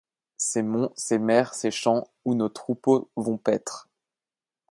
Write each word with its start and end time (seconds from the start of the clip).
Ces 0.37 0.63
monts, 0.63 0.91
ces 0.95 1.19
mers, 1.19 1.53
ces 1.53 1.69
champs 1.69 2.07
où 2.25 2.33
nos 2.33 2.49
troupeaux 2.49 3.11
vont 3.15 3.37
paître 3.37 3.87